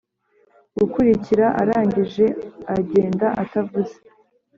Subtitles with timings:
[0.75, 2.25] gikurikira arangije
[2.77, 3.95] agenda atavuze